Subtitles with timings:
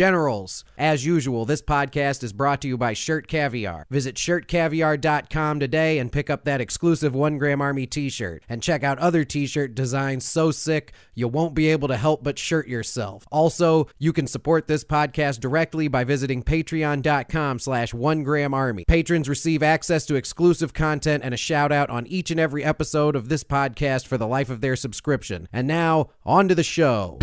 [0.00, 3.86] Generals, as usual, this podcast is brought to you by Shirt Caviar.
[3.90, 8.42] Visit shirtcaviar.com today and pick up that exclusive One Gram Army t shirt.
[8.48, 12.24] And check out other t shirt designs so sick you won't be able to help
[12.24, 13.26] but shirt yourself.
[13.30, 18.86] Also, you can support this podcast directly by visiting patreon.com slash one gram army.
[18.88, 23.14] Patrons receive access to exclusive content and a shout out on each and every episode
[23.14, 25.46] of this podcast for the life of their subscription.
[25.52, 27.18] And now, on to the show.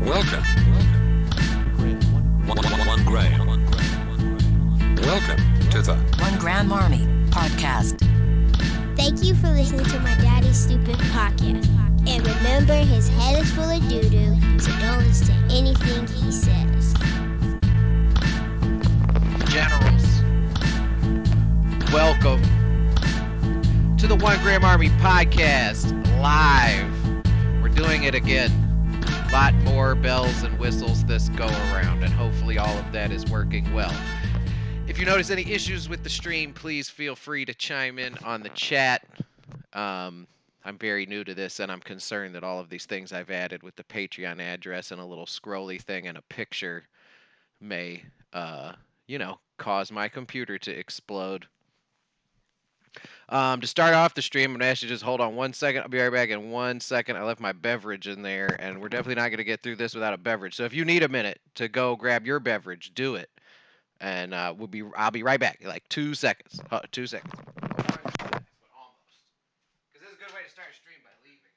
[0.00, 0.75] Welcome.
[2.46, 3.46] One, one, one gram.
[5.02, 7.98] Welcome to the One Gram Army Podcast.
[8.96, 11.66] Thank you for listening to my daddy's stupid podcast.
[12.08, 16.30] And remember, his head is full of doo doo, so don't listen to anything he
[16.30, 16.94] says.
[19.50, 20.22] Generals,
[21.92, 22.42] welcome
[23.96, 26.92] to the One Gram Army podcast live.
[27.60, 28.65] We're doing it again.
[29.32, 33.72] Lot more bells and whistles this go around, and hopefully all of that is working
[33.74, 33.92] well.
[34.86, 38.42] If you notice any issues with the stream, please feel free to chime in on
[38.42, 39.04] the chat.
[39.72, 40.26] Um,
[40.64, 43.62] I'm very new to this, and I'm concerned that all of these things I've added
[43.62, 46.84] with the Patreon address and a little scrolly thing and a picture
[47.60, 48.72] may, uh,
[49.06, 51.46] you know, cause my computer to explode.
[53.28, 55.52] Um, to start off the stream, I'm gonna ask you to just hold on one
[55.52, 55.82] second.
[55.82, 57.16] I'll be right back in one second.
[57.16, 60.14] I left my beverage in there, and we're definitely not gonna get through this without
[60.14, 60.54] a beverage.
[60.54, 63.28] So if you need a minute to go grab your beverage, do it,
[64.00, 64.84] and uh, we'll be.
[64.96, 65.58] I'll be right back.
[65.64, 66.60] Like two seconds.
[66.70, 67.32] Uh, two seconds.
[67.34, 67.74] Almost,
[69.90, 71.50] because this is a good way to start a stream by leaving.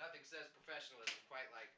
[0.00, 1.68] Nothing says professionalism quite like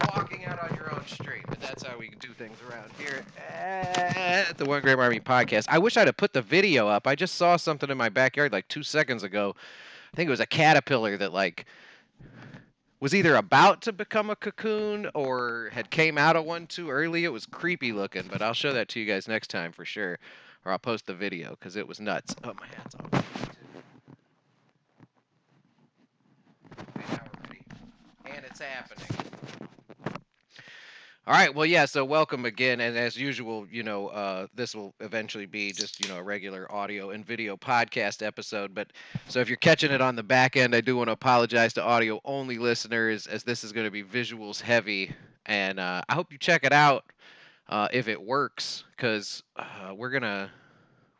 [0.00, 1.44] walking out on your own street.
[1.48, 5.66] but that's how we do things around here at the One Gram Army podcast.
[5.68, 7.06] I wish I'd have put the video up.
[7.06, 9.54] I just saw something in my backyard like two seconds ago.
[10.12, 11.66] I think it was a caterpillar that like
[13.00, 17.24] was either about to become a cocoon or had came out of one too early.
[17.24, 20.18] It was creepy looking, but I'll show that to you guys next time for sure,
[20.64, 22.34] or I'll post the video because it was nuts.
[22.44, 23.24] Oh, my hands off.
[28.24, 29.06] And it's happening.
[31.26, 31.54] All right.
[31.54, 31.86] Well, yeah.
[31.86, 36.06] So welcome again, and as usual, you know, uh, this will eventually be just you
[36.06, 38.74] know a regular audio and video podcast episode.
[38.74, 38.92] But
[39.26, 41.82] so if you're catching it on the back end, I do want to apologize to
[41.82, 45.14] audio only listeners, as this is going to be visuals heavy,
[45.46, 47.04] and uh, I hope you check it out
[47.68, 50.52] uh, if it works, because uh, we're gonna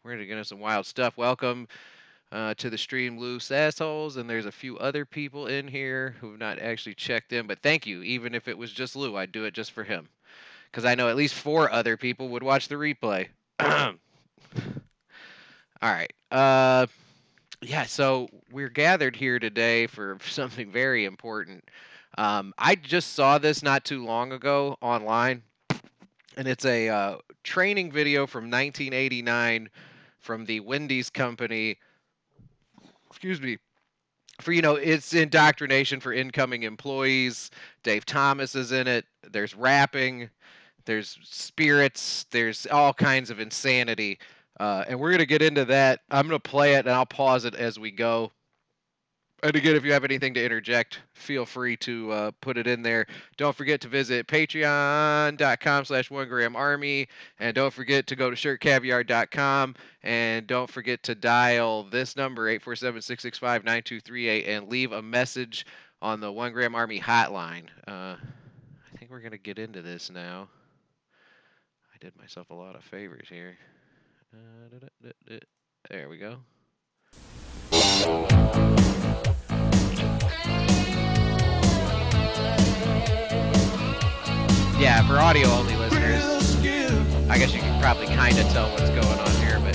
[0.03, 1.17] we're gonna get into some wild stuff.
[1.17, 1.69] Welcome
[2.33, 6.39] uh, to the stream, loose assholes, and there's a few other people in here who've
[6.39, 7.47] not actually checked in.
[7.47, 10.09] But thank you, even if it was just Lou, I'd do it just for him,
[10.71, 13.29] because I know at least four other people would watch the replay.
[13.61, 13.95] All
[15.83, 16.13] right.
[16.31, 16.87] Uh,
[17.63, 17.85] yeah.
[17.85, 21.65] So we're gathered here today for something very important.
[22.17, 25.43] Um, I just saw this not too long ago online,
[26.37, 29.69] and it's a uh, training video from 1989
[30.21, 31.77] from the Wendy's company
[33.15, 33.59] excuse me,
[34.41, 37.53] for you know, it's indoctrination for incoming employees.
[37.85, 39.05] Dave Thomas is in it.
[39.31, 40.29] There's rapping,
[40.85, 44.19] there's spirits, there's all kinds of insanity.
[44.59, 46.01] Uh, and we're gonna get into that.
[46.11, 48.33] I'm gonna play it and I'll pause it as we go.
[49.45, 52.81] And again, if you have anything to interject, feel free to uh, put it in
[52.81, 53.07] there.
[53.37, 57.09] Don't forget to visit patreon.com slash one gram army.
[57.39, 59.75] And don't forget to go to shirtcaviar.com.
[60.03, 65.67] And don't forget to dial this number, 847-665-9238, and leave a message
[66.01, 67.67] on the one gram army hotline.
[67.87, 70.49] Uh, I think we're going to get into this now.
[71.95, 73.59] I did myself a lot of favors here.
[74.33, 74.79] Uh.
[75.91, 76.39] There we go.
[84.77, 86.57] Yeah, for audio only listeners,
[87.31, 89.75] I guess you can probably kind of tell what's going on here, but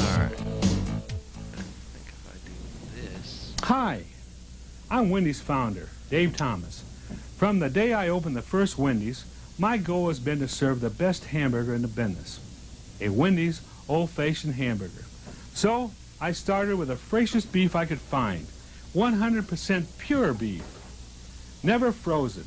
[0.00, 0.32] all right.
[1.52, 2.52] I think if I do
[3.02, 4.04] this, Hi,
[4.90, 6.83] I'm Wendy's founder, Dave Thomas.
[7.44, 9.26] From the day I opened the first Wendy's,
[9.58, 12.40] my goal has been to serve the best hamburger in the business
[13.02, 15.04] a Wendy's old fashioned hamburger.
[15.52, 15.90] So
[16.22, 18.46] I started with the freshest beef I could find
[18.94, 20.64] 100% pure beef,
[21.62, 22.46] never frozen.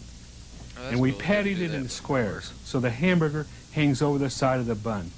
[0.79, 1.19] Oh, and we cool.
[1.19, 5.11] Patted it in squares so the hamburger hangs over the side of the bun.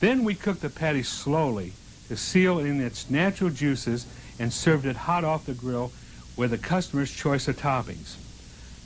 [0.00, 1.74] Then we cooked the patty slowly
[2.08, 4.06] to seal in its natural juices
[4.40, 5.92] and served it hot off the grill
[6.36, 8.16] with the customer's choice of toppings.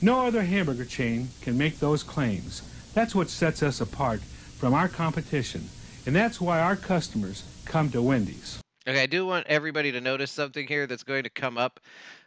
[0.04, 2.60] No other hamburger chain can make those claims.
[2.92, 5.66] That's what sets us apart from our competition.
[6.04, 8.60] And that's why our customers come to Wendy's.
[8.86, 11.80] Okay, I do want everybody to notice something here that's going to come up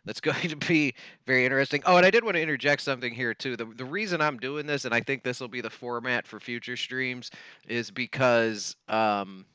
[0.06, 0.96] that's going to be
[1.28, 1.84] very interesting.
[1.86, 3.56] Oh, and I did want to interject something here too.
[3.56, 6.40] The the reason I'm doing this, and I think this will be the format for
[6.40, 7.30] future streams,
[7.68, 9.46] is because um,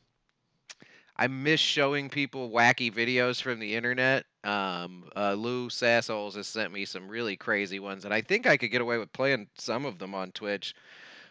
[1.17, 4.25] I miss showing people wacky videos from the internet.
[4.45, 8.57] Um, uh, Lou Sassoles has sent me some really crazy ones, and I think I
[8.57, 10.75] could get away with playing some of them on Twitch.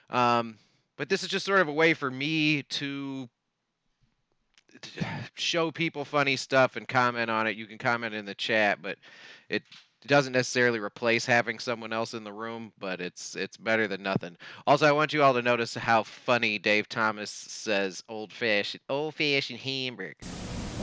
[0.09, 0.57] Um,
[0.97, 3.27] but this is just sort of a way for me to
[5.35, 7.57] show people funny stuff and comment on it.
[7.57, 8.97] You can comment in the chat, but
[9.49, 9.63] it
[10.07, 14.37] doesn't necessarily replace having someone else in the room, but it's it's better than nothing.
[14.65, 19.15] Also, I want you all to notice how funny Dave Thomas says old fashioned old
[19.15, 20.15] fashioned hamburger.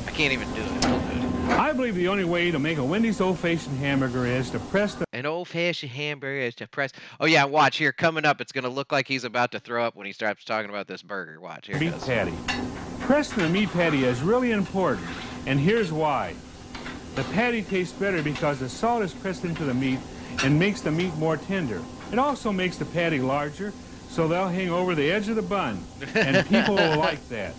[0.06, 0.84] I can't even do it.
[0.84, 1.28] It.
[1.50, 5.04] I believe the only way to make a Wendy's old-fashioned hamburger is to press the
[5.12, 6.92] An old fashioned hamburger is to press.
[7.20, 8.40] Oh yeah, watch here coming up.
[8.40, 11.02] It's gonna look like he's about to throw up when he starts talking about this
[11.02, 11.40] burger.
[11.40, 11.76] Watch here.
[11.76, 12.34] it meat patty.
[13.00, 15.06] Pressing the meat patty is really important,
[15.46, 16.34] and here's why.
[17.18, 19.98] The patty tastes better because the salt is pressed into the meat
[20.44, 21.82] and makes the meat more tender.
[22.12, 23.72] It also makes the patty larger,
[24.08, 25.82] so they'll hang over the edge of the bun,
[26.14, 27.56] and people will like that.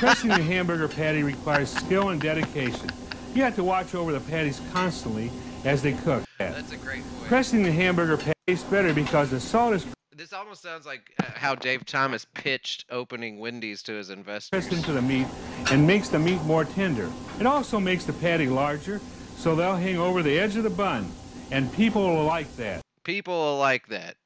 [0.00, 2.90] Pressing the hamburger patty requires skill and dedication.
[3.32, 5.30] You have to watch over the patties constantly
[5.64, 6.24] as they cook.
[6.40, 7.28] That's a great point.
[7.28, 9.86] Pressing the hamburger patty tastes better because the salt is
[10.20, 14.50] This almost sounds like uh, how Dave Thomas pitched opening Wendy's to his investors.
[14.50, 15.26] pressed into the meat
[15.70, 17.10] and makes the meat more tender.
[17.40, 19.00] It also makes the patty larger,
[19.38, 21.10] so they'll hang over the edge of the bun,
[21.50, 22.82] and people will like that.
[23.02, 24.16] People will like that.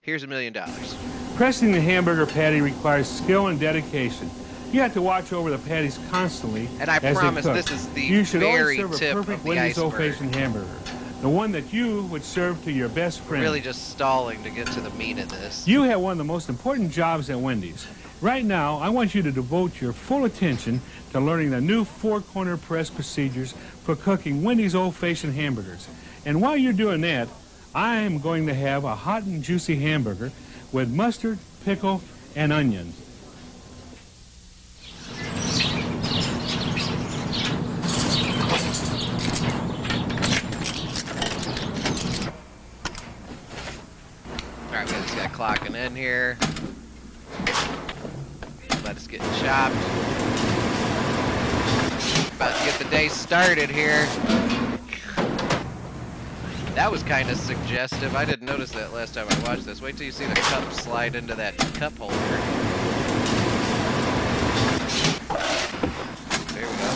[0.00, 0.94] Here's a million dollars.
[1.34, 4.30] Pressing the hamburger patty requires skill and dedication.
[4.70, 8.22] You have to watch over the patties constantly And I promise this is the you
[8.22, 9.84] should very always serve tip a of the Wendy's iceberg.
[9.86, 10.78] old-fashioned hamburger,
[11.22, 13.44] the one that you would serve to your best friend.
[13.44, 15.66] Really just stalling to get to the meat of this.
[15.68, 17.86] You have one of the most important jobs at Wendy's.
[18.20, 20.80] Right now, I want you to devote your full attention
[21.12, 23.54] to learning the new four-corner press procedures
[23.84, 25.86] for cooking Wendy's old-fashioned hamburgers.
[26.26, 27.28] And while you're doing that,
[27.72, 30.32] I am going to have a hot and juicy hamburger
[30.72, 32.02] with mustard, pickle,
[32.34, 32.94] and onion.
[44.68, 46.38] All right, we got this guy clocking in here.
[48.84, 49.74] Let us get chopped.
[52.36, 54.06] About to get the day started here.
[56.76, 58.14] That was kind of suggestive.
[58.14, 59.82] I didn't notice that last time I watched this.
[59.82, 62.14] Wait till you see the cup slide into that cup holder.
[66.54, 66.92] There we go.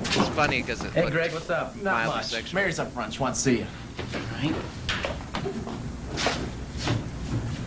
[0.00, 1.74] it's funny because it Hey, looked Greg, what's up?
[1.82, 2.26] Not much.
[2.26, 2.54] sexual.
[2.54, 3.12] Mary's up front.
[3.12, 3.66] She wants to see you.
[4.14, 4.54] All right.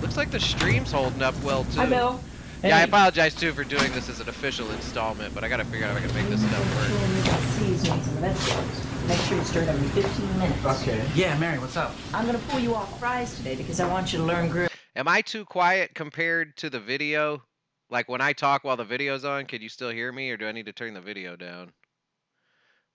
[0.01, 1.79] Looks like the stream's holding up well too.
[1.81, 2.23] Hi, Bill.
[2.63, 5.85] Yeah, I apologize too for doing this as an official installment, but I gotta figure
[5.85, 6.89] out if I can make this stuff work.
[7.17, 8.85] You got seasonings and vegetables.
[9.09, 10.65] Make sure you stir it every 15 minutes.
[10.81, 11.03] Okay.
[11.13, 11.93] Yeah, Mary, what's up?
[12.13, 14.69] I'm gonna pull you off fries today because I want you to learn grill.
[14.95, 17.43] Am I too quiet compared to the video?
[17.89, 20.47] Like when I talk while the video's on, can you still hear me, or do
[20.47, 21.73] I need to turn the video down?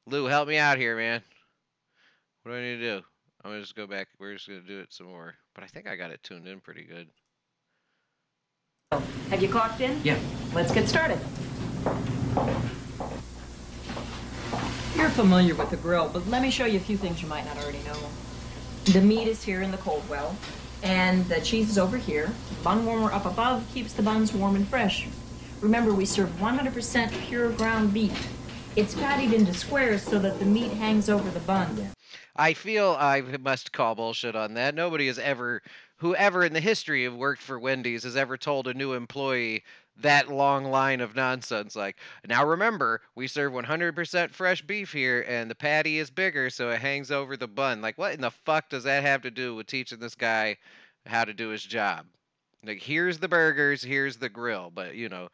[0.09, 1.21] Lou, help me out here, man.
[2.43, 3.05] What do I need to do?
[3.43, 4.07] I'm gonna just go back.
[4.21, 5.35] We're just gonna do it some more.
[5.53, 7.09] But I think I got it tuned in pretty good.
[9.31, 10.01] Have you clocked in?
[10.05, 10.17] Yeah.
[10.55, 11.19] Let's get started.
[14.95, 17.45] You're familiar with the grill, but let me show you a few things you might
[17.45, 17.99] not already know.
[18.85, 20.37] The meat is here in the cold well,
[20.85, 22.31] and the cheese is over here.
[22.63, 25.09] Bun warmer up above keeps the buns warm and fresh.
[25.61, 28.36] Remember, we serve 100% pure ground beef.
[28.77, 31.91] It's patted into squares so that the meat hangs over the bun.
[32.37, 34.75] I feel I must call bullshit on that.
[34.75, 35.63] Nobody has ever,
[35.97, 39.65] whoever in the history of worked for Wendy's has ever told a new employee
[39.99, 41.75] that long line of nonsense.
[41.75, 41.97] Like,
[42.29, 46.79] now remember, we serve 100% fresh beef here, and the patty is bigger, so it
[46.79, 47.81] hangs over the bun.
[47.81, 50.59] Like, what in the fuck does that have to do with teaching this guy
[51.07, 52.05] how to do his job?
[52.63, 55.29] Like, here's the burgers, here's the grill, but you know,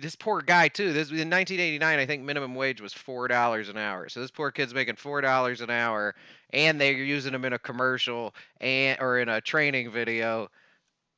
[0.00, 0.92] this poor guy too.
[0.92, 4.08] This in 1989, I think minimum wage was four dollars an hour.
[4.08, 6.14] So this poor kid's making four dollars an hour,
[6.52, 10.48] and they're using him in a commercial and or in a training video,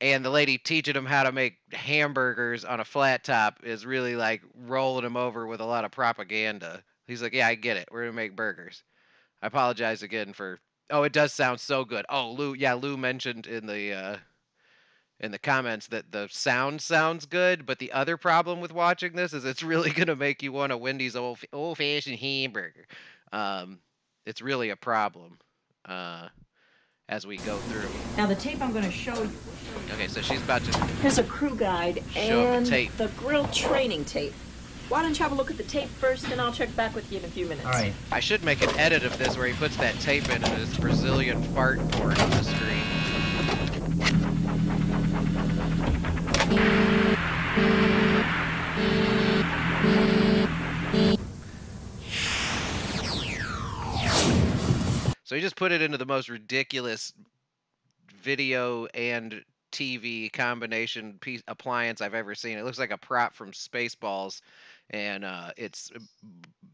[0.00, 4.16] and the lady teaching him how to make hamburgers on a flat top is really
[4.16, 6.82] like rolling him over with a lot of propaganda.
[7.06, 7.88] He's like, "Yeah, I get it.
[7.90, 8.82] We're gonna make burgers."
[9.42, 10.58] I apologize again for.
[10.90, 12.04] Oh, it does sound so good.
[12.08, 14.16] Oh, Lou, yeah, Lou mentioned in the uh,
[15.20, 19.32] in the comments that the sound sounds good, but the other problem with watching this
[19.32, 22.86] is it's really gonna make you want a Wendy's old old fashioned hamburger.
[23.32, 23.78] Um,
[24.26, 25.38] it's really a problem
[25.84, 26.28] uh,
[27.08, 27.88] as we go through.
[28.16, 29.30] Now the tape I'm going to show you.
[29.92, 30.78] Okay, so she's about to.
[31.02, 32.96] Here's a crew guide Show 'em the and tape.
[32.96, 34.32] the grill training tape.
[34.88, 37.12] Why don't you have a look at the tape first, and I'll check back with
[37.12, 37.64] you in a few minutes.
[37.66, 37.92] All right.
[38.10, 40.76] I should make an edit of this where he puts that tape in and it's
[40.76, 42.82] Brazilian fart porn on the screen.
[55.30, 57.12] So he just put it into the most ridiculous
[58.20, 62.58] video and TV combination piece appliance I've ever seen.
[62.58, 64.40] It looks like a prop from Spaceballs,
[64.90, 65.92] and uh, it's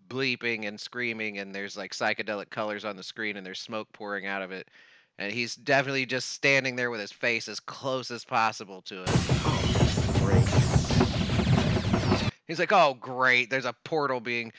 [0.09, 4.27] bleeping and screaming, and there's like psychedelic colors on the screen, and there's smoke pouring
[4.27, 4.69] out of it.
[5.19, 9.09] And he's definitely just standing there with his face as close as possible to it.
[12.47, 13.51] He's like, "Oh, great!
[13.51, 14.53] There's a portal being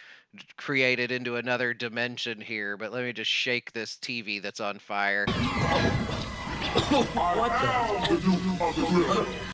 [0.57, 5.25] created into another dimension here, but let me just shake this TV that's on fire."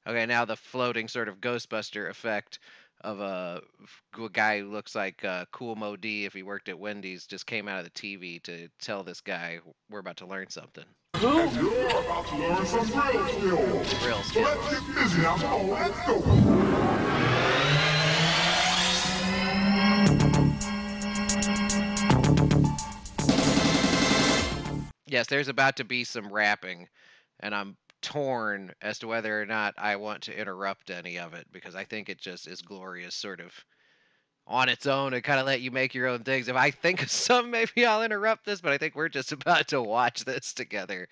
[0.06, 2.60] Okay, now the floating sort of Ghostbuster effect
[3.04, 3.62] of a,
[4.18, 7.46] a guy who looks like uh, Kool Moe Dee if he worked at Wendy's just
[7.46, 10.86] came out of the TV to tell this guy we're about to learn something.
[11.22, 14.04] You're about to learn some real skills.
[14.04, 15.38] Real So let's get busy now.
[15.38, 16.22] Come on, let's go.
[25.06, 26.88] Yes, there's about to be some rapping,
[27.42, 31.48] and I'm torn as to whether or not I want to interrupt any of it
[31.52, 33.54] because I think it just is glorious, sort of
[34.46, 36.50] on its own, and kind of let you make your own things.
[36.50, 39.70] If I think of some, maybe I'll interrupt this, but I think we're just about
[39.70, 41.08] to watch this together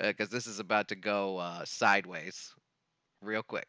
[0.00, 2.54] because this is about to go uh, sideways
[3.20, 3.66] real quick.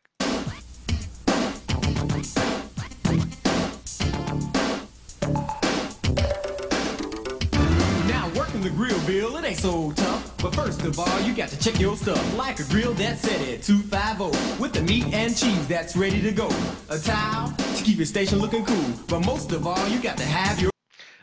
[8.07, 10.26] Now working the grill, Bill, it ain't so tough.
[10.41, 12.37] But first of all, you got to check your stuff.
[12.37, 16.31] Like a grill that's set at 250 with the meat and cheese that's ready to
[16.31, 16.49] go.
[16.89, 18.93] A towel to keep your station looking cool.
[19.07, 20.71] But most of all, you got to have your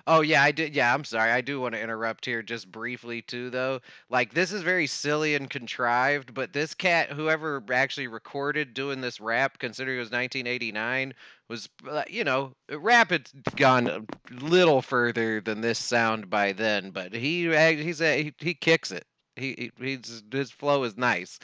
[0.06, 0.74] Oh yeah, I did.
[0.74, 1.30] Yeah, I'm sorry.
[1.30, 3.80] I do want to interrupt here just briefly too, though.
[4.10, 9.18] Like this is very silly and contrived, but this cat, whoever actually recorded doing this
[9.18, 11.14] rap, considering it was 1989,
[11.48, 14.02] was uh, you know, rap had gone a
[14.44, 17.44] little further than this sound by then, but he
[17.76, 19.04] he's a, he, he kicks it.
[19.36, 21.38] He he's his flow is nice,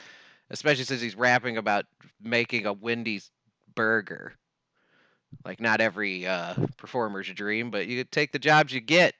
[0.49, 1.85] especially since he's rapping about
[2.21, 3.31] making a Wendy's
[3.75, 4.33] burger
[5.45, 9.15] like not every uh, performer's dream, but you take the jobs you get,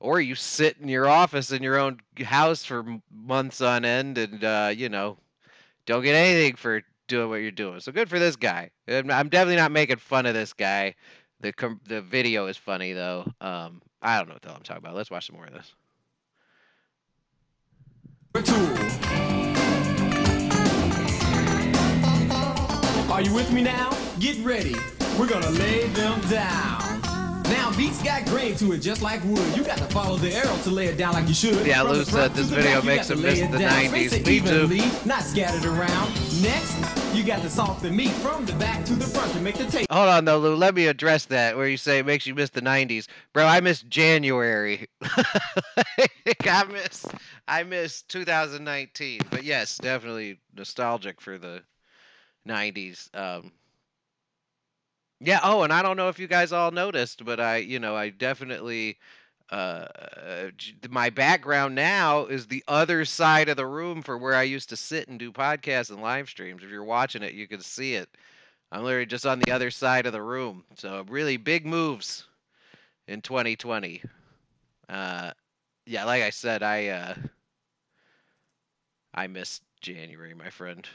[0.00, 4.44] or you sit in your office in your own house for months on end, and
[4.44, 5.16] uh, you know,
[5.86, 7.78] don't get anything for doing what you're doing.
[7.78, 8.70] So good for this guy.
[8.88, 10.94] I'm definitely not making fun of this guy.
[11.40, 13.30] The com- the video is funny though.
[13.40, 14.94] Um, I don't know what the hell I'm talking about.
[14.94, 15.74] Let's watch some more of this.
[23.10, 23.90] Are you with me now?
[24.18, 24.74] Get ready.
[25.18, 27.02] We're gonna lay them down.
[27.44, 29.54] Now beats got grain to it just like wood.
[29.54, 31.66] You got to follow the arrow to lay it down like you should.
[31.66, 33.84] Yeah, Lou said this video back, makes him miss the down.
[33.92, 34.26] 90s.
[34.26, 35.06] Me too.
[35.06, 36.14] not scattered around.
[36.40, 39.56] Next, you got to salt the meat from the back to the front to make
[39.56, 39.90] the taste.
[39.90, 40.54] Hold on though, Lou.
[40.54, 43.46] Let me address that where you say it makes you miss the '90s, bro.
[43.46, 44.86] I miss January.
[45.02, 47.06] I miss
[47.48, 49.20] I miss 2019.
[49.30, 51.62] But yes, definitely nostalgic for the
[52.48, 53.14] '90s.
[53.14, 53.52] Um,
[55.20, 55.40] yeah.
[55.42, 58.08] Oh, and I don't know if you guys all noticed, but I, you know, I
[58.10, 58.98] definitely.
[59.52, 60.50] Uh,
[60.90, 64.76] my background now is the other side of the room for where I used to
[64.76, 66.64] sit and do podcasts and live streams.
[66.64, 68.08] If you're watching it, you can see it.
[68.72, 70.64] I'm literally just on the other side of the room.
[70.76, 72.26] So really big moves
[73.08, 74.02] in 2020.
[74.88, 75.32] Uh,
[75.86, 77.14] yeah, like I said, I uh,
[79.14, 80.86] I missed January, my friend.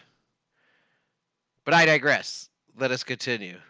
[1.66, 2.50] But I digress.
[2.76, 3.62] Let us continue,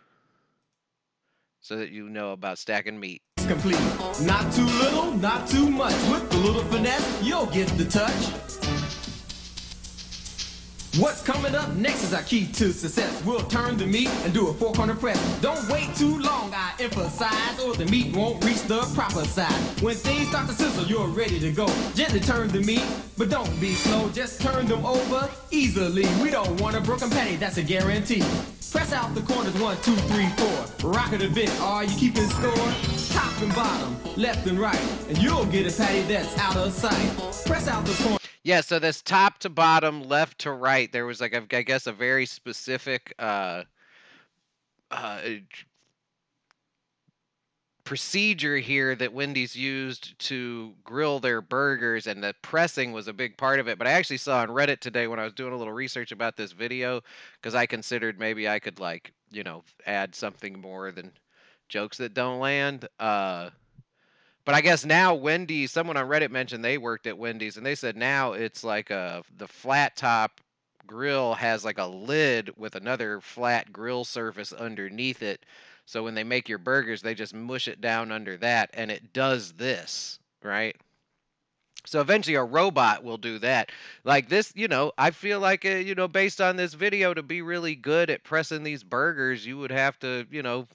[1.61, 3.21] so that you know about stacking meat.
[3.47, 3.79] Complete.
[4.21, 5.93] Not too little, not too much.
[6.11, 8.47] With a little finesse, you'll get the touch.
[10.99, 13.23] What's coming up next is our key to success.
[13.23, 15.19] We'll turn the meat and do a four corner press.
[15.41, 19.81] Don't wait too long, I emphasize, or the meat won't reach the proper size.
[19.81, 21.67] When things start to sizzle, you're ready to go.
[21.93, 22.83] Gently turn the meat,
[23.15, 24.09] but don't be slow.
[24.09, 26.05] Just turn them over easily.
[26.21, 28.23] We don't want a broken patty, that's a guarantee.
[28.71, 30.89] Press out the corners, one, two, three, four.
[30.89, 33.06] Rock it a bit, are you keeping score?
[33.17, 37.47] Top and bottom, left and right, and you'll get a patty that's out of sight.
[37.47, 38.19] Press out the corners.
[38.43, 41.91] Yeah, so this top to bottom, left to right, there was like I guess a
[41.91, 43.63] very specific uh,
[44.91, 45.19] uh,
[47.85, 53.35] procedure here that Wendy's used to grill their burgers, and the pressing was a big
[53.35, 53.79] part of it.
[53.79, 56.37] But I actually saw on Reddit today when I was doing a little research about
[56.37, 57.01] this video
[57.41, 61.11] because I considered maybe I could like you know add something more than
[61.67, 62.87] jokes that don't land.
[62.99, 63.49] Uh,
[64.45, 67.75] but I guess now Wendy's, someone on Reddit mentioned they worked at Wendy's, and they
[67.75, 70.39] said now it's like a the flat top
[70.85, 75.45] grill has like a lid with another flat grill surface underneath it.
[75.85, 79.13] So when they make your burgers, they just mush it down under that, and it
[79.13, 80.75] does this, right?
[81.85, 83.71] So eventually a robot will do that.
[84.03, 87.23] Like this, you know, I feel like, uh, you know, based on this video, to
[87.23, 90.67] be really good at pressing these burgers, you would have to, you know,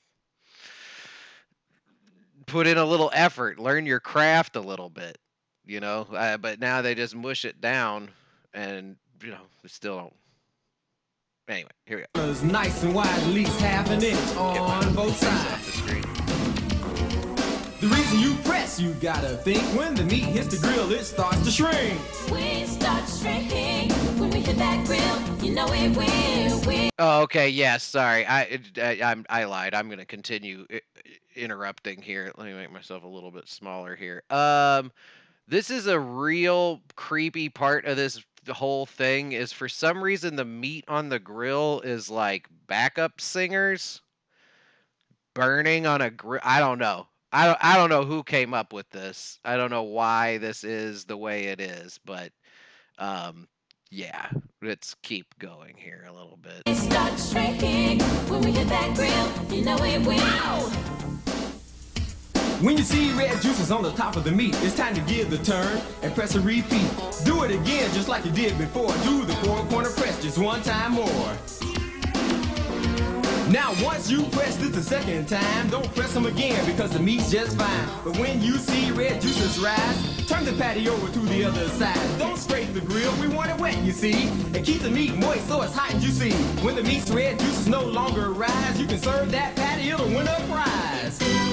[2.46, 5.18] put in a little effort, learn your craft a little bit,
[5.66, 6.06] you know.
[6.12, 8.10] Uh, but now they just mush it down,
[8.54, 10.14] and you know, they still don't.
[11.48, 12.30] Anyway, here we go.
[12.30, 15.82] It's nice and wide, at least half an inch on both sides.
[15.82, 16.02] the.
[17.80, 21.42] The reason you press, you gotta think when the meat hits the grill, it starts
[21.44, 21.98] to shrink.
[22.30, 25.44] We start shrinking when we hit that grill.
[25.44, 26.90] You know it will.
[27.00, 27.48] Oh, okay.
[27.48, 27.82] Yes.
[27.82, 28.24] sorry.
[28.24, 29.74] I I, I'm I lied.
[29.74, 30.80] I'm gonna continue i- i-
[31.36, 32.32] interrupting here.
[32.36, 34.22] Let me make myself a little bit smaller here.
[34.30, 34.92] Um,
[35.48, 39.32] this is a real creepy part of this whole thing.
[39.32, 44.00] Is for some reason the meat on the grill is like backup singers
[45.34, 46.40] burning on a grill.
[46.44, 47.06] I don't know.
[47.32, 47.58] I don't.
[47.62, 49.38] I don't know who came up with this.
[49.44, 52.30] I don't know why this is the way it is, but
[52.98, 53.48] um,
[53.90, 54.28] yeah.
[54.64, 56.62] Let's keep going here a little bit.
[62.62, 65.30] When you see red juices on the top of the meat, it's time to give
[65.30, 66.88] the turn and press a repeat.
[67.24, 68.92] Do it again just like you did before.
[69.02, 71.36] Do the four corner press just one time more.
[73.50, 77.32] Now, once you press this the second time, don't press them again because the meat's
[77.32, 77.88] just fine.
[78.04, 82.18] But when you see red juices rise, turn the patty over to the other side.
[82.20, 84.28] Don't scrape the grill, we want it wet, you see.
[84.54, 86.30] And keep the meat moist so it's hot and juicy.
[86.64, 90.28] When the meat's red juices no longer rise, you can serve that patty, it'll win
[90.28, 91.51] a prize.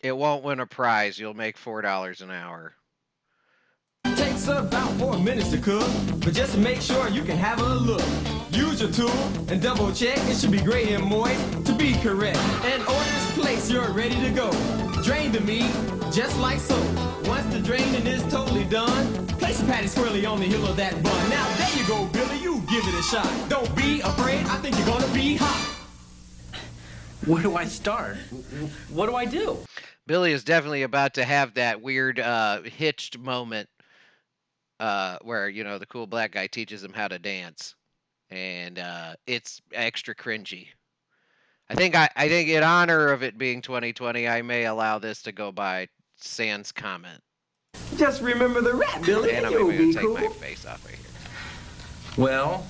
[0.00, 1.18] It won't win a prize.
[1.18, 2.74] You'll make four dollars an hour.
[4.14, 7.74] Takes about four minutes to cook, but just to make sure you can have a
[7.74, 8.02] look.
[8.52, 9.10] Use your tool
[9.50, 12.38] and double check it should be gray and moist to be correct.
[12.64, 14.50] And orders place, you're ready to go.
[15.02, 15.70] Drain the meat
[16.12, 16.76] just like so.
[17.24, 20.94] Once the draining is totally done, place a patty squarely on the heel of that
[21.02, 21.30] bun.
[21.30, 23.28] Now there you go, Billy, you give it a shot.
[23.48, 25.74] Don't be afraid, I think you're gonna be hot.
[27.26, 28.16] Where do I start?
[28.90, 29.58] What do I do?
[30.08, 33.68] Billy is definitely about to have that weird uh, hitched moment
[34.80, 37.74] uh, where you know the cool black guy teaches him how to dance,
[38.30, 40.68] and uh, it's extra cringy.
[41.68, 45.20] I think I, I think in honor of it being 2020, I may allow this
[45.24, 47.20] to go by sans comment,
[47.96, 50.14] Just remember the rat, Billy, and I'm you'll gonna take cool.
[50.14, 51.04] my face off right here.
[52.16, 52.66] Well,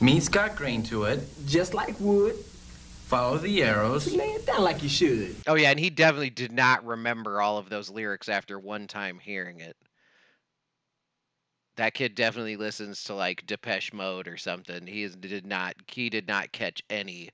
[0.00, 1.26] meat's got grain to it.
[1.46, 2.36] Just like wood,
[3.10, 4.14] Follow the arrows.
[4.14, 5.34] lay it down like you should.
[5.48, 9.18] Oh yeah, and he definitely did not remember all of those lyrics after one time
[9.18, 9.76] hearing it.
[11.74, 14.86] That kid definitely listens to like Depeche Mode or something.
[14.86, 17.30] He is, did not he did not catch any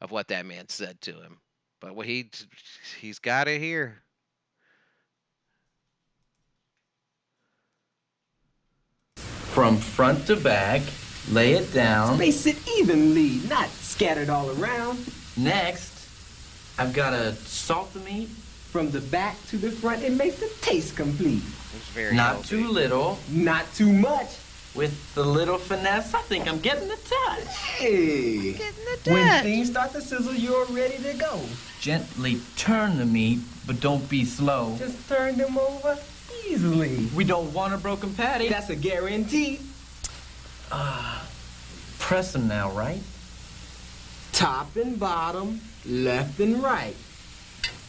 [0.00, 1.38] of what that man said to him.
[1.80, 2.28] But what he
[3.00, 4.02] he's got it here.
[9.14, 10.82] From front to back,
[11.30, 12.16] lay it down.
[12.16, 14.98] Space it evenly, not scattered all around.
[15.36, 16.08] Next,
[16.78, 18.28] I've got to salt the meat.
[18.72, 21.44] From the back to the front, it makes the taste complete.
[21.76, 22.48] It's very Not healthy.
[22.48, 23.20] too little.
[23.30, 24.26] Not too much.
[24.74, 27.56] With the little finesse, I think I'm getting the touch.
[27.78, 28.54] Hey.
[28.54, 29.12] Getting the touch.
[29.12, 31.38] When things start to sizzle, you're ready to go.
[31.80, 34.74] Gently turn the meat, but don't be slow.
[34.76, 35.96] Just turn them over
[36.48, 37.06] easily.
[37.14, 38.48] We don't want a broken patty.
[38.48, 39.60] That's a guarantee.
[40.72, 41.20] Uh
[42.00, 43.00] press them now, right?
[44.34, 46.96] Top and bottom, left and right.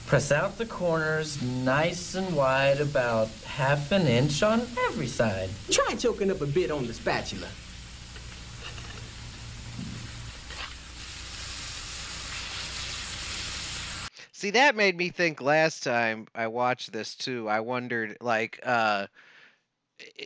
[0.06, 5.50] Press out the corners nice and wide, about half an inch on every side.
[5.72, 7.48] Try choking up a bit on the spatula.
[14.32, 17.50] See, that made me think last time I watched this too.
[17.50, 19.08] I wondered, like, uh,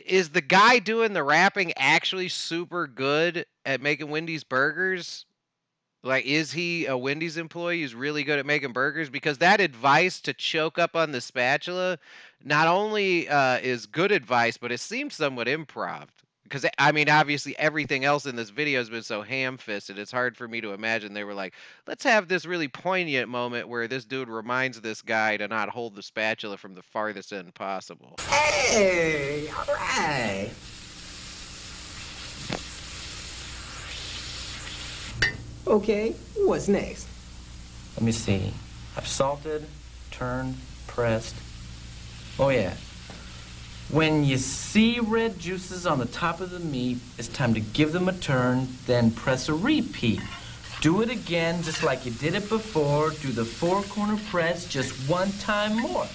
[0.04, 5.24] is the guy doing the rapping actually super good at making Wendy's burgers?
[6.02, 9.10] Like, is he a Wendy's employee who's really good at making burgers?
[9.10, 11.98] Because that advice to choke up on the spatula
[12.42, 16.06] not only uh, is good advice, but it seems somewhat improv.
[16.44, 19.98] Because I mean, obviously, everything else in this video has been so ham-fisted.
[19.98, 21.54] It's hard for me to imagine they were like,
[21.86, 25.94] "Let's have this really poignant moment where this dude reminds this guy to not hold
[25.94, 30.50] the spatula from the farthest end possible." Hey, all right.
[35.70, 37.06] Okay, what's next?
[37.94, 38.52] Let me see.
[38.96, 39.66] I've salted,
[40.10, 40.56] turned,
[40.88, 41.36] pressed.
[42.40, 42.74] Oh, yeah.
[43.88, 47.92] When you see red juices on the top of the meat, it's time to give
[47.92, 50.20] them a turn, then press a repeat.
[50.80, 53.10] Do it again just like you did it before.
[53.10, 56.08] Do the four corner press just one time more.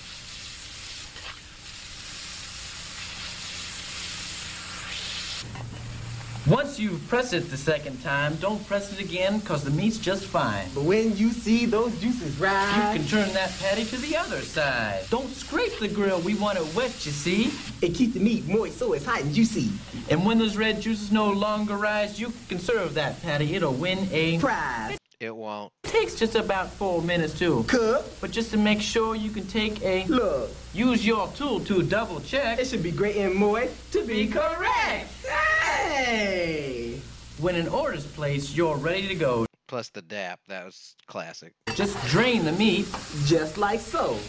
[6.48, 10.26] Once you've pressed it the second time, don't press it again because the meat's just
[10.26, 10.68] fine.
[10.76, 12.94] But when you see those juices rise...
[12.94, 15.06] You can turn that patty to the other side.
[15.10, 16.20] Don't scrape the grill.
[16.20, 17.52] We want it wet, you see.
[17.82, 19.72] it keeps the meat moist so it's hot and juicy.
[20.12, 23.56] And when those red juices no longer rise, you can serve that patty.
[23.56, 25.72] It'll win a Prize, It won't.
[25.84, 28.06] It Takes just about four minutes to cook.
[28.22, 30.52] But just to make sure you can take a look.
[30.76, 35.10] use your tool to double check It should be great and moist to be correct.
[35.28, 35.55] Ah!
[35.96, 37.00] Hey!
[37.38, 39.46] When an order's placed, you're ready to go.
[39.68, 40.42] Plus the dap.
[40.50, 41.54] That was classic.
[41.74, 42.86] Just drain the meat.
[43.24, 44.20] Just like so.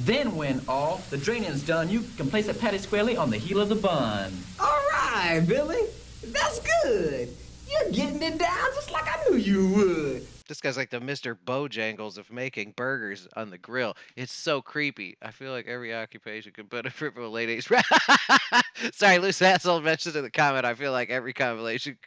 [0.00, 3.58] Then when all the draining's done, you can place that patty squarely on the heel
[3.58, 4.34] of the bun.
[4.60, 5.80] All right, Billy.
[6.24, 7.34] That's good.
[7.66, 10.26] You're getting it down just like I knew you would.
[10.48, 11.36] This guy's like the Mr.
[11.36, 13.94] Bojangles of making burgers on the grill.
[14.16, 15.16] It's so creepy.
[15.22, 17.68] I feel like every occupation could benefit from a late age.
[18.92, 20.64] Sorry, Loose Asshole mentioned in the comment.
[20.64, 21.98] I feel like every compilation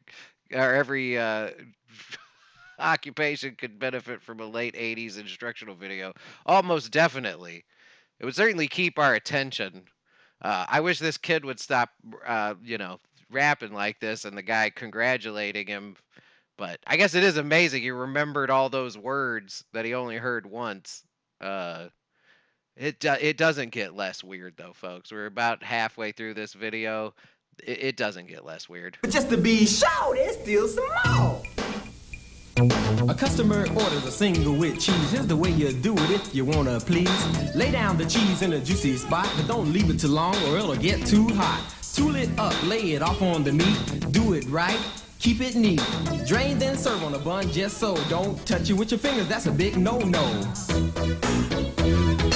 [0.54, 1.52] or every uh,
[2.80, 6.14] occupation could benefit from a late 80s instructional video.
[6.46, 7.64] Almost definitely.
[8.20, 9.84] It would certainly keep our attention.
[10.42, 11.90] Uh, I wish this kid would stop,
[12.26, 13.00] uh, you know,
[13.32, 15.96] rapping like this and the guy congratulating him
[16.62, 20.46] but I guess it is amazing he remembered all those words that he only heard
[20.46, 21.04] once.
[21.44, 21.88] Uh,
[22.78, 25.12] it do- it doesn't get less weird though, folks.
[25.12, 27.16] We're about halfway through this video.
[27.64, 28.96] It, it doesn't get less weird.
[29.02, 31.42] But just to be sure, there's still some more.
[33.10, 35.12] A customer orders a single with cheese.
[35.12, 37.56] Here's the way you do it if you wanna please.
[37.56, 40.60] Lay down the cheese in a juicy spot, but don't leave it too long or
[40.60, 41.74] it'll get too hot.
[41.96, 44.12] Tool it up, lay it off on the meat.
[44.12, 44.80] Do it right,
[45.22, 45.82] keep it neat.
[46.26, 47.96] Drain then serve on a bun just so.
[48.10, 50.42] Don't touch it with your fingers, that's a big no-no.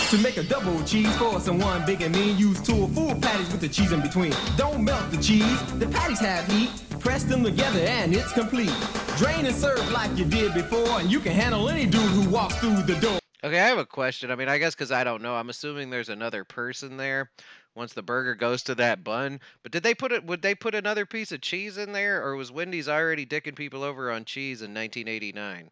[0.09, 3.51] To make a double cheese for someone big and mean, use two or full patties
[3.51, 4.33] with the cheese in between.
[4.55, 6.69] Don't melt the cheese, the patties have heat.
[6.99, 8.71] Press them together and it's complete.
[9.17, 12.55] Drain and serve like you did before, and you can handle any dude who walks
[12.57, 13.19] through the door.
[13.43, 14.31] Okay, I have a question.
[14.31, 15.35] I mean, I guess because I don't know.
[15.35, 17.29] I'm assuming there's another person there
[17.75, 19.39] once the burger goes to that bun.
[19.63, 20.25] But did they put it?
[20.25, 23.83] Would they put another piece of cheese in there, or was Wendy's already dicking people
[23.83, 25.69] over on cheese in 1989?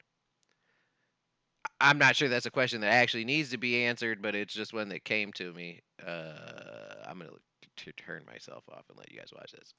[1.66, 4.54] I- I'm not sure that's a question that actually needs to be answered, but it's
[4.54, 5.80] just one that came to me.
[6.06, 7.32] Uh, I'm gonna
[7.78, 9.74] t- turn myself off and let you guys watch this.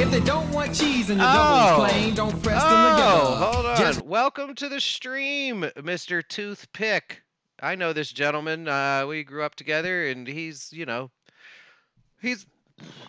[0.00, 1.32] If they don't want cheese and your Oh.
[1.34, 3.44] double's plain, don't press them Oh, together.
[3.52, 3.76] hold on.
[3.76, 6.26] Just Welcome to the stream, Mr.
[6.26, 7.22] Toothpick.
[7.62, 8.68] I know this gentleman.
[8.68, 11.10] Uh, we grew up together, and he's, you know,
[12.20, 12.46] he's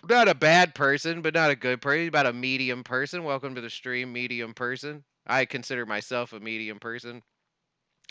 [0.07, 2.01] not a bad person, but not a good person.
[2.01, 3.23] He's about a medium person.
[3.23, 5.03] Welcome to the stream, medium person.
[5.25, 7.21] I consider myself a medium person.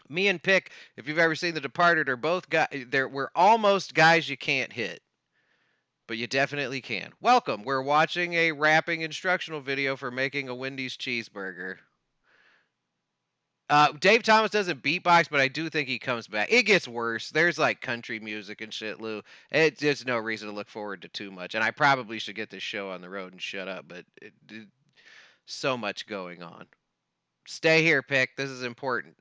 [0.08, 2.86] Me and Pick, if you've ever seen The Departed, are both guys.
[2.88, 5.02] There, we're almost guys you can't hit
[6.10, 7.12] but you definitely can.
[7.20, 7.62] Welcome.
[7.62, 11.76] We're watching a rapping instructional video for making a Wendy's cheeseburger.
[13.70, 16.50] Uh, Dave Thomas doesn't beatbox, but I do think he comes back.
[16.50, 17.30] It gets worse.
[17.30, 19.22] There's like country music and shit, Lou.
[19.52, 21.54] It, there's no reason to look forward to too much.
[21.54, 24.32] And I probably should get this show on the road and shut up, but it,
[24.50, 24.66] it,
[25.46, 26.66] so much going on.
[27.46, 28.36] Stay here, Pick.
[28.36, 29.14] This is important.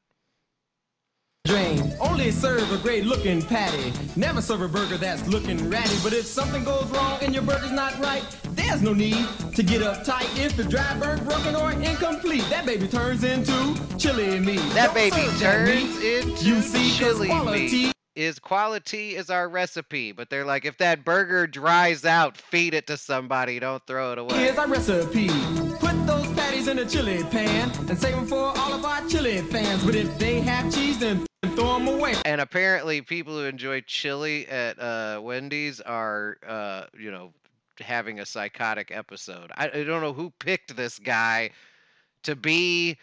[1.50, 1.94] Drain.
[2.00, 3.92] Only serve a great looking patty.
[4.16, 5.96] Never serve a burger that's looking ratty.
[6.04, 9.82] But if something goes wrong and your burger's not right, there's no need to get
[9.82, 10.30] uptight.
[10.38, 14.60] If the dry burn broken or incomplete, that baby turns into chili meat.
[14.74, 17.94] That Don't baby serve that turns into you see chili quality meat.
[18.16, 22.86] Is quality is our recipe, but they're like, if that burger dries out, feed it
[22.88, 23.60] to somebody.
[23.60, 24.38] Don't throw it away.
[24.38, 25.30] Here's our recipe.
[25.80, 29.38] Put those patties in a chili pan and save them for all of our chili
[29.44, 29.86] fans.
[29.86, 31.26] But if they have cheese, then
[31.60, 32.16] throw them away.
[32.26, 37.34] And apparently, people who enjoy chili at uh, Wendy's are, uh, you know,
[37.80, 39.52] having a psychotic episode.
[39.56, 41.52] I, I don't know who picked this guy
[42.24, 42.98] to be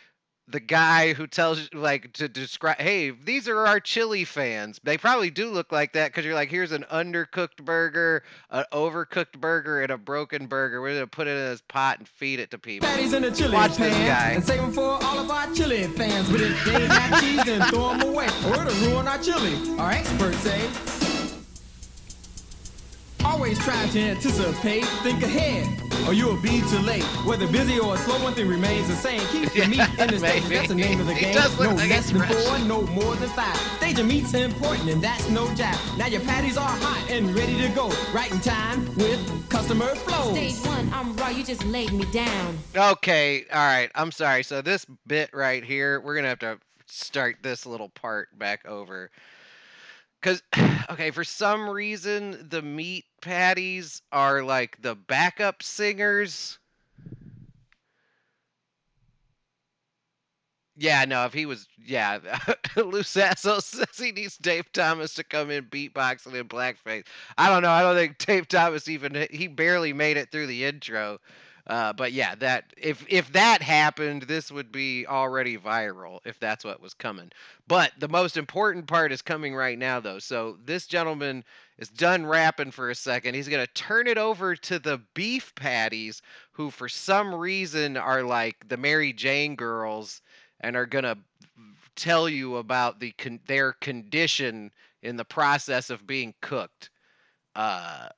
[0.48, 4.96] the guy who tells you like to describe hey these are our chili fans they
[4.96, 9.82] probably do look like that because you're like here's an undercooked burger an overcooked burger
[9.82, 12.58] and a broken burger we're gonna put it in this pot and feed it to
[12.58, 15.30] people Patties in a chili watch pan this guy and save them for all of
[15.30, 16.30] our chili fans.
[16.30, 19.54] But if they cheese, then throw them away or it'll ruin our chili.
[19.78, 20.95] Our experts say.
[23.26, 25.66] Always try to anticipate, think ahead,
[26.06, 27.02] or you'll be too late.
[27.26, 29.20] Whether busy or slow, one thing remains the same.
[29.28, 30.44] Keep your meat in the stage.
[30.44, 31.34] That's the name of the game.
[31.34, 33.56] does look No like less he's than four, no more than five.
[33.78, 35.98] Stage of meat's important, and that's no jive.
[35.98, 37.88] Now your patties are hot and ready to go.
[38.14, 40.32] Right in time with customer flow.
[40.32, 42.58] Stage one, I'm raw, you just laid me down.
[42.76, 43.90] Okay, all right.
[43.96, 44.44] I'm sorry.
[44.44, 49.10] So this bit right here, we're gonna have to start this little part back over.
[50.26, 50.42] Cause
[50.90, 56.58] okay, for some reason the meat patties are like the backup singers.
[60.78, 62.18] Yeah, no, if he was yeah,
[62.76, 67.06] Lusasso says he needs Dave Thomas to come in beatboxing in blackface.
[67.38, 67.70] I don't know.
[67.70, 71.18] I don't think Dave Thomas even he barely made it through the intro.
[71.66, 76.64] Uh, but yeah, that if if that happened, this would be already viral if that's
[76.64, 77.30] what was coming.
[77.66, 80.20] But the most important part is coming right now, though.
[80.20, 81.44] So this gentleman
[81.78, 83.34] is done rapping for a second.
[83.34, 88.68] He's gonna turn it over to the beef patties, who for some reason are like
[88.68, 90.22] the Mary Jane girls,
[90.60, 91.16] and are gonna
[91.96, 94.70] tell you about the con- their condition
[95.02, 96.90] in the process of being cooked.
[97.56, 98.08] Uh,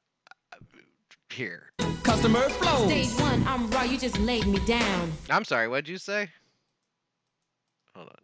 [1.31, 1.73] here.
[2.09, 2.87] Customer flow.
[2.87, 5.13] Stage one, I'm raw, you just laid me down.
[5.29, 6.31] I'm sorry, what'd you say?
[7.95, 8.15] Hold on.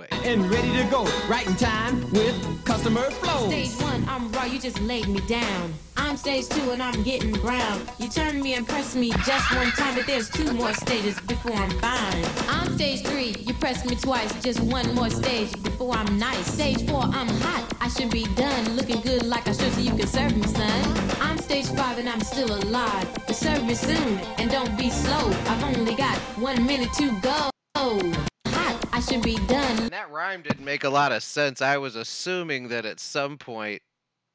[0.00, 0.12] Wait.
[0.24, 1.04] and ready to go.
[1.28, 3.48] Right in time with customer flow.
[3.48, 5.72] Stage one, I'm raw, you just laid me down.
[5.96, 7.80] I'm stage two and I'm getting brown.
[8.00, 11.52] You turn me and press me just one time, but there's two more stages before
[11.52, 12.24] I'm fine.
[12.48, 16.46] I'm stage three, you press me twice, just one more stage before I'm nice.
[16.54, 18.99] Stage four, I'm hot, I should be done, looking good
[19.30, 20.98] like I should so you can serve me, son.
[21.20, 23.08] I'm stage five and I'm still alive.
[23.14, 25.30] But serve me soon and don't be slow.
[25.46, 27.50] I've only got one minute to go.
[27.76, 29.78] Hot, I should be done.
[29.78, 31.62] And that rhyme didn't make a lot of sense.
[31.62, 33.80] I was assuming that at some point,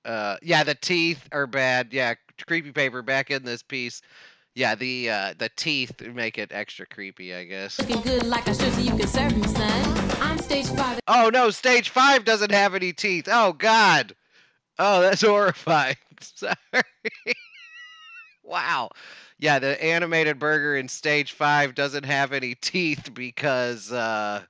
[0.05, 1.89] uh, yeah, the teeth are bad.
[1.91, 2.13] Yeah,
[2.47, 4.01] creepy paper back in this piece.
[4.53, 7.77] Yeah, the uh, the teeth make it extra creepy, I guess.
[7.79, 10.21] Looking good like I should so you can serve me, son.
[10.21, 11.01] I'm stage five.
[11.09, 13.27] Oh no, stage five doesn't have any teeth.
[13.29, 14.15] Oh God.
[14.79, 15.95] Oh, that's horrifying.
[16.21, 16.55] Sorry.
[18.43, 18.89] wow.
[19.37, 24.43] Yeah, the animated burger in stage five doesn't have any teeth because uh,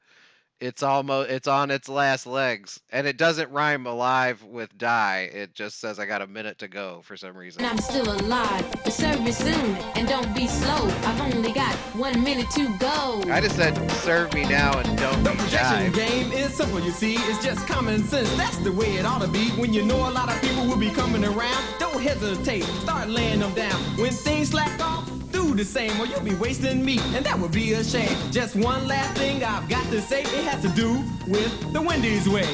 [0.62, 5.30] it's almost it's on its last legs, and it doesn't rhyme alive with die.
[5.34, 7.64] It just says I got a minute to go for some reason.
[7.64, 8.66] And I'm still alive.
[8.84, 10.88] But serve me soon and don't be slow.
[11.04, 13.24] I've only got one minute to go.
[13.32, 16.08] I just said serve me now and don't The be projection die.
[16.08, 17.16] game is simple, you see.
[17.16, 18.34] It's just common sense.
[18.38, 19.50] That's the way it ought to be.
[19.52, 22.64] When you know a lot of people will be coming around, don't hesitate.
[22.64, 23.76] Start laying them down.
[23.98, 25.10] When things slack off,
[25.56, 28.18] do the same or you'll be wasting meat, and that would be a shame.
[28.32, 30.22] Just one last thing I've got to say.
[30.22, 32.48] It has to do with the Wendy's way.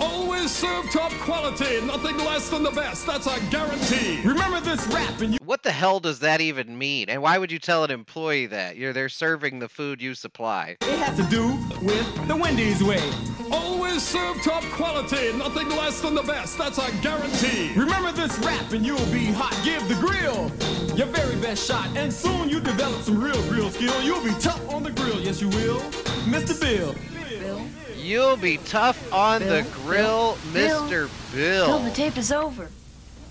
[0.00, 3.06] Always serve top quality, nothing less than the best.
[3.06, 4.20] That's a guarantee.
[4.24, 7.08] Remember this rap and you What the hell does that even mean?
[7.08, 8.76] And why would you tell an employee that?
[8.76, 10.76] You're they're serving the food you supply.
[10.80, 11.48] it has to do
[11.82, 13.02] with the Wendy's way.
[13.50, 13.67] Always
[13.98, 16.56] serve top quality, nothing less than the best.
[16.58, 17.72] That's a guarantee.
[17.76, 19.58] Remember this rap and you'll be hot.
[19.64, 20.50] Give the grill
[20.96, 21.88] your very best shot.
[21.96, 24.00] And soon you develop some real grill skill.
[24.02, 25.80] You'll be tough on the grill, yes you will.
[26.26, 26.58] Mr.
[26.60, 26.94] Bill.
[27.40, 27.60] Bill.
[27.96, 30.82] You'll be tough on the grill, Bill.
[30.84, 31.10] Mr.
[31.34, 31.78] Bill, Bill.
[31.80, 32.68] the tape is over.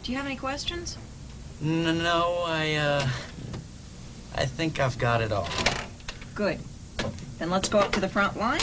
[0.04, 0.98] Do you have any questions?
[1.64, 3.08] N- No, I, uh.
[4.36, 5.50] I think I've got it all.
[6.36, 6.60] Good.
[7.40, 8.60] Then let's go up to the front line,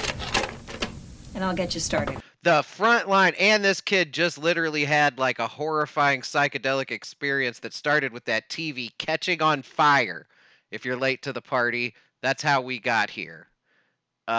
[1.34, 2.16] and I'll get you started.
[2.42, 7.72] The front line and this kid just literally had like a horrifying psychedelic experience that
[7.72, 10.26] started with that TV catching on fire.
[10.70, 13.48] If you're late to the party, that's how we got here.
[14.26, 14.32] Uh,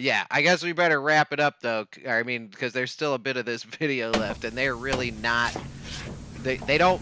[0.00, 1.86] yeah, I guess we better wrap it up though.
[2.08, 5.56] I mean, because there's still a bit of this video left, and they're really not.
[6.42, 7.00] They they don't.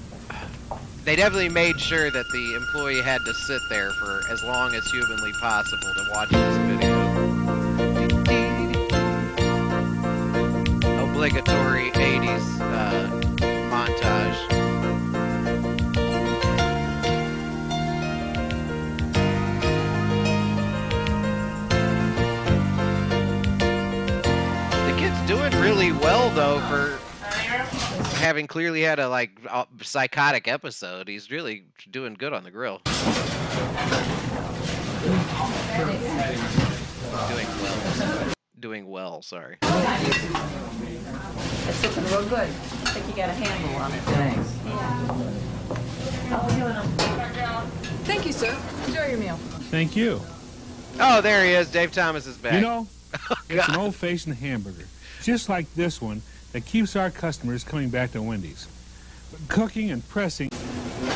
[1.04, 4.88] They definitely made sure that the employee had to sit there for as long as
[4.88, 7.02] humanly possible to watch this video.
[11.02, 13.10] Obligatory 80s uh,
[13.68, 14.48] montage.
[24.86, 27.01] The kid's doing really well though for
[28.22, 31.08] having clearly had a like uh, psychotic episode.
[31.08, 32.80] He's really doing good on the grill.
[37.28, 38.32] Doing well.
[38.60, 39.58] Doing well, sorry.
[41.64, 42.48] It's looking real good.
[42.48, 44.00] I think you got a handle on it.
[44.02, 44.52] Thanks.
[48.04, 48.56] Thank you, sir.
[48.86, 49.36] Enjoy your meal.
[49.70, 50.20] Thank you.
[51.00, 51.70] Oh, there he is.
[51.70, 52.54] Dave Thomas is back.
[52.54, 52.86] You know,
[53.48, 54.86] it's an old-fashioned hamburger,
[55.22, 58.68] just like this one, that keeps our customers coming back to Wendy's.
[59.48, 60.50] Cooking and pressing.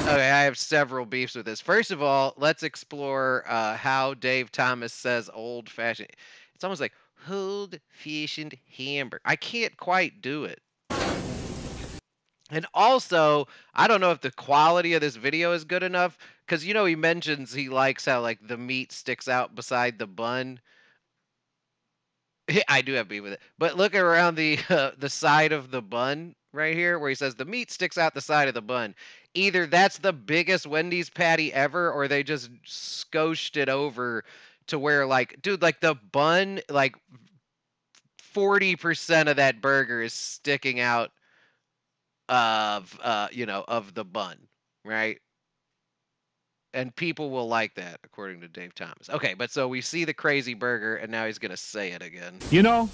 [0.03, 1.61] Okay, I have several beefs with this.
[1.61, 6.11] First of all, let's explore uh, how Dave Thomas says old fashioned.
[6.55, 6.93] It's almost like
[7.29, 9.21] old fashioned hamburger.
[9.25, 10.61] I can't quite do it.
[12.51, 16.65] And also, I don't know if the quality of this video is good enough because
[16.65, 20.61] you know he mentions he likes how like the meat sticks out beside the bun.
[22.69, 25.83] I do have beef with it, but look around the uh, the side of the
[25.83, 28.95] bun right here where he says the meat sticks out the side of the bun.
[29.35, 34.25] Either that's the biggest Wendy's patty ever, or they just scoshed it over
[34.69, 36.97] to where like, dude, like the bun, like
[38.19, 41.11] forty percent of that burger is sticking out
[42.29, 44.37] of uh you know of the bun
[44.85, 45.19] right
[46.77, 50.15] and people will like that according to dave thomas okay but so we see the
[50.15, 52.89] crazy burger and now he's gonna say it again You know,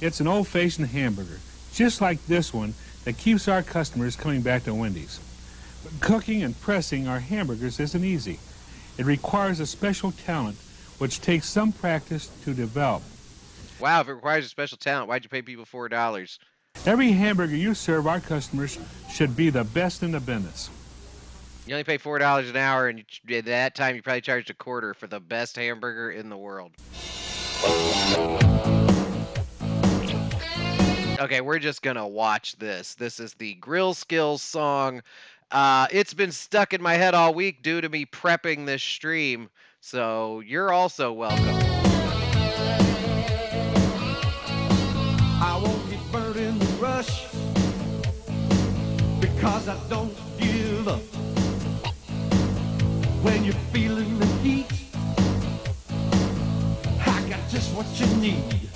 [0.00, 1.38] it's an old-fashioned hamburger,
[1.74, 2.72] just like this one,
[3.04, 5.18] that keeps our customers coming back to Wendy's.
[5.82, 8.38] But cooking and pressing our hamburgers isn't easy.
[8.98, 10.56] It requires a special talent,
[10.98, 13.02] which takes some practice to develop.
[13.80, 16.38] wow if it requires a special talent why'd you pay people four dollars
[16.84, 18.78] Every hamburger you serve our customers
[19.10, 20.68] should be the best in the business.
[21.66, 24.54] You only pay four dollars an hour and at that time you probably charged a
[24.54, 26.72] quarter for the best hamburger in the world
[31.18, 32.94] Okay, we're just gonna watch this.
[32.94, 35.02] This is the Grill Skills song.
[35.50, 39.48] Uh, it's been stuck in my head all week due to me prepping this stream,
[39.80, 41.75] so you're also welcome.
[53.46, 54.66] You're feeling the heat,
[57.06, 58.70] I got just what you need.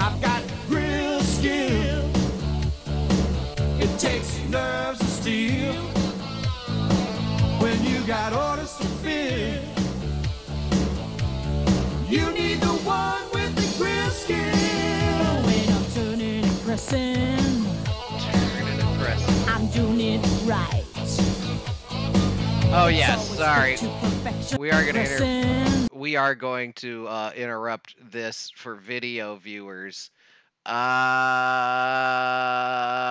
[0.00, 2.10] I've got grill skill.
[3.78, 5.74] It takes nerves of steel.
[7.60, 9.62] When you got orders to fill,
[12.08, 14.36] you need the one with the grill skill.
[15.46, 17.64] When I'm turning and pressing,
[18.18, 19.48] Turning and pressing.
[19.48, 20.81] I'm doing it right.
[22.74, 23.76] Oh yes, sorry.
[24.58, 30.10] We are gonna inter- we are going to uh, interrupt this for video viewers.
[30.64, 30.72] Uh,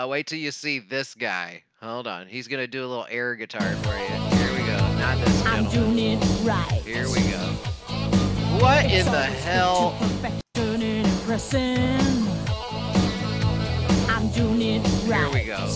[0.09, 1.61] wait till you see this guy.
[1.79, 4.05] Hold on, he's gonna do a little air guitar for you.
[4.35, 4.77] Here we go.
[4.97, 6.81] Not this I'm doing it right.
[6.83, 7.37] Here we go.
[8.57, 9.95] What in the hell?
[10.55, 12.27] Turning and pressing.
[14.09, 15.31] I'm doing it right.
[15.31, 15.69] Here we go.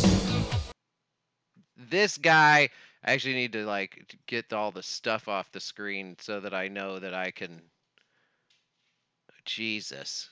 [1.77, 2.69] This guy,
[3.05, 6.67] I actually need to like get all the stuff off the screen so that I
[6.67, 7.61] know that I can.
[9.45, 10.27] Jesus.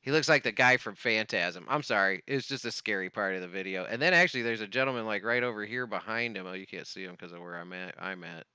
[0.00, 1.66] He looks like the guy from Phantasm.
[1.68, 2.22] I'm sorry.
[2.28, 3.84] It's just a scary part of the video.
[3.84, 6.46] And then actually there's a gentleman like right over here behind him.
[6.46, 7.96] Oh, you can't see him because of where I'm at.
[8.00, 8.46] I'm at.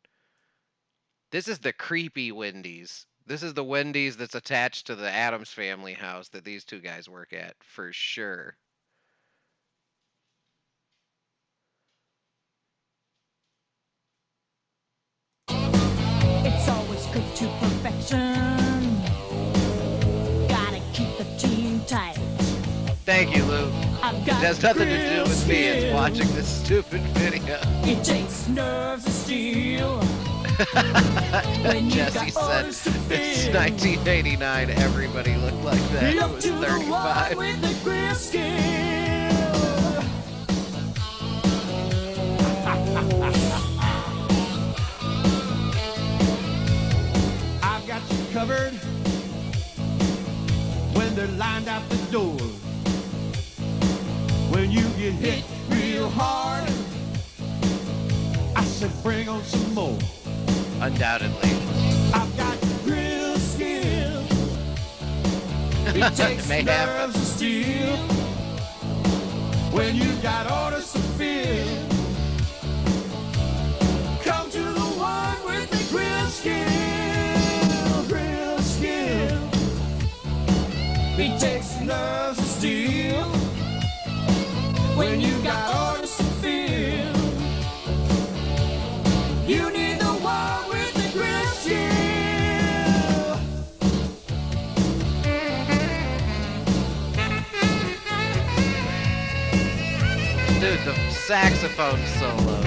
[1.30, 3.06] This is the creepy Wendy's.
[3.26, 7.10] This is the Wendy's that's attached to the Addams family house that these two guys
[7.10, 8.56] work at for sure.
[17.36, 19.02] To perfection.
[20.48, 22.18] Gotta keep the team tight.
[23.06, 23.72] Thank you, Lou.
[24.02, 25.68] I've It has nothing to do with me.
[25.68, 27.60] It's watching this stupid video.
[27.84, 29.14] It takes nerves.
[31.64, 34.70] When you Jesse got said it's 1989.
[34.70, 36.14] Everybody looked like that.
[36.14, 37.38] It Look was to the one 35.
[48.34, 48.74] Covered
[50.96, 52.36] when they're lined out the door.
[54.52, 56.68] When you get hit real hard,
[58.56, 60.00] I said bring on some more.
[60.82, 61.52] Undoubtedly.
[62.12, 64.24] I've got grill skill.
[65.96, 67.12] It takes May happen.
[67.12, 67.98] nerves of steel.
[69.78, 70.92] When you got orders
[81.44, 83.26] takes nerves to steal
[84.96, 87.14] when you got orders to feel.
[89.46, 91.04] You need the one with the.
[100.62, 102.64] Dude, the saxophone solo.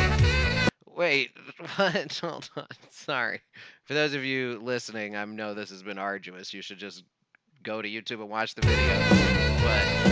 [0.94, 1.30] Wait,
[1.76, 2.12] what?
[2.18, 2.66] Hold on.
[2.90, 3.40] Sorry.
[3.84, 6.52] For those of you listening, I know this has been arduous.
[6.52, 7.04] You should just
[7.66, 8.94] go to YouTube and watch the video.
[9.64, 10.06] But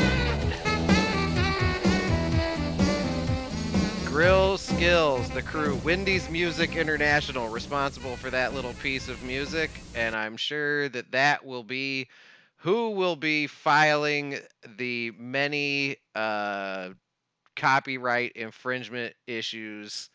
[4.07, 10.17] Grill Skills, the crew, Wendy's Music International, responsible for that little piece of music, and
[10.17, 12.09] I'm sure that that will be
[12.57, 14.39] who will be filing
[14.77, 16.89] the many uh,
[17.55, 20.11] copyright infringement issues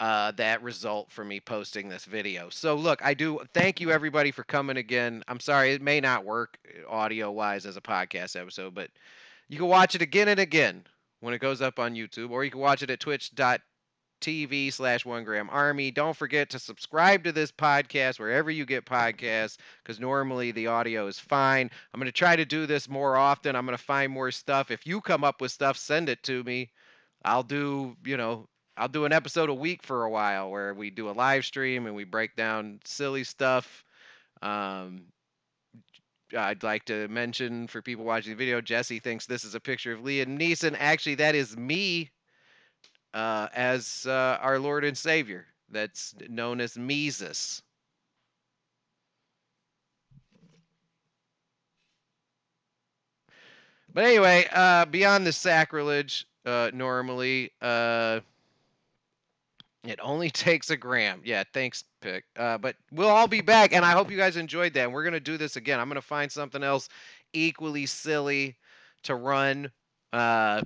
[0.00, 2.48] uh, that result for me posting this video.
[2.48, 5.22] So look, I do thank you everybody for coming again.
[5.28, 8.88] I'm sorry it may not work audio wise as a podcast episode, but
[9.50, 10.84] you can watch it again and again
[11.20, 15.22] when it goes up on YouTube, or you can watch it at twitch.tv slash one
[15.22, 15.90] gram army.
[15.90, 21.08] Don't forget to subscribe to this podcast wherever you get podcasts, because normally the audio
[21.08, 21.70] is fine.
[21.92, 23.54] I'm going to try to do this more often.
[23.54, 24.70] I'm going to find more stuff.
[24.70, 26.70] If you come up with stuff, send it to me.
[27.22, 28.48] I'll do, you know,
[28.80, 31.86] I'll do an episode a week for a while where we do a live stream
[31.86, 33.84] and we break down silly stuff.
[34.40, 35.02] Um,
[36.34, 39.92] I'd like to mention for people watching the video, Jesse thinks this is a picture
[39.92, 40.74] of Liam Neeson.
[40.78, 42.10] Actually, that is me
[43.12, 45.46] uh, as uh, our Lord and Savior.
[45.68, 47.62] That's known as Mises.
[53.92, 58.20] But anyway, uh, beyond the sacrilege, uh, normally, uh,
[59.84, 61.20] it only takes a gram.
[61.24, 62.24] Yeah, thanks, Pick.
[62.36, 64.84] Uh, but we'll all be back, and I hope you guys enjoyed that.
[64.84, 65.80] And we're gonna do this again.
[65.80, 66.88] I'm gonna find something else
[67.32, 68.56] equally silly
[69.04, 69.70] to run,
[70.12, 70.62] uh,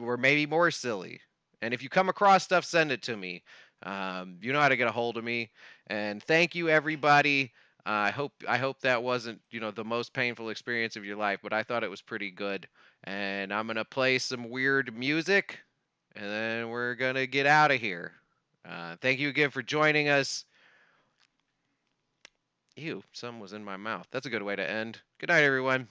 [0.00, 1.20] or maybe more silly.
[1.62, 3.42] And if you come across stuff, send it to me.
[3.82, 5.50] Um, you know how to get a hold of me.
[5.88, 7.52] And thank you, everybody.
[7.86, 11.16] Uh, I hope I hope that wasn't you know the most painful experience of your
[11.16, 12.68] life, but I thought it was pretty good.
[13.04, 15.60] And I'm gonna play some weird music,
[16.16, 18.12] and then we're gonna get out of here.
[18.68, 20.44] Uh, thank you again for joining us.
[22.76, 24.06] Ew, some was in my mouth.
[24.10, 25.00] That's a good way to end.
[25.18, 25.88] Good night, everyone.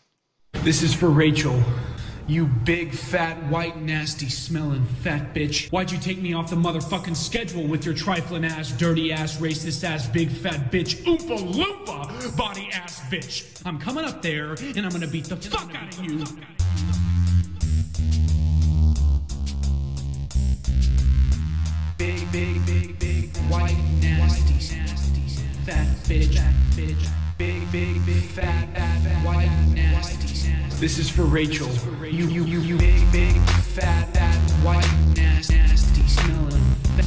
[0.54, 1.62] This is for Rachel.
[2.28, 5.70] You big, fat, white, nasty, smelling fat bitch.
[5.72, 9.86] Why'd you take me off the motherfucking schedule with your trifling ass, dirty ass, racist
[9.86, 13.62] ass, big, fat bitch, oompa loompa, body ass bitch?
[13.66, 16.26] I'm coming up there and I'm gonna beat the fuck out of you.
[22.38, 25.22] Big, big, big, white, nasty, nasty,
[25.66, 27.10] fat bitch, fat bitch.
[27.40, 30.52] Big, big, big, fat, fat, white, nasty.
[30.76, 31.68] This is for Rachel.
[32.06, 36.62] You, you, you, you, big, big, fat, fat, white, nasty, nasty, smelling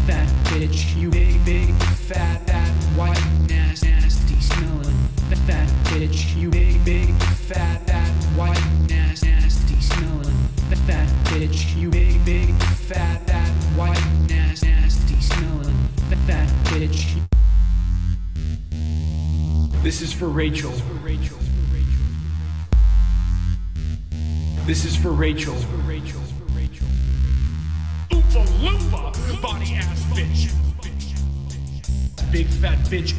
[0.09, 0.97] fat bitch.
[0.97, 4.97] You big, big, fat, fat, white, nasty, nasty, smelling
[5.47, 6.35] fat bitch.
[6.35, 7.87] You big, big, fat,
[20.01, 20.71] This is for Rachel.
[24.65, 25.55] This is for Rachel.
[28.09, 30.51] Oompa loompa, body ass bitch.
[32.33, 33.13] Big fat bitch,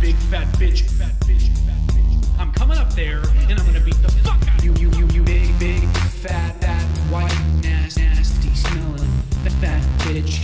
[0.00, 2.40] big fat bitch, fat bitch.
[2.40, 4.72] I'm coming up there and I'm gonna beat the fuck out of you.
[4.72, 6.82] You, you, you, big, big, fat, fat,
[7.12, 9.08] white, nasty, nasty, smelling
[9.60, 10.43] fat bitch.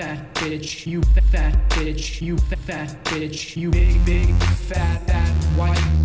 [0.00, 0.86] Fat bitch.
[0.86, 2.22] You fat bitch.
[2.22, 3.56] You fat bitch.
[3.56, 4.34] You big, big,
[4.68, 5.28] fat, fat,
[5.58, 5.99] white,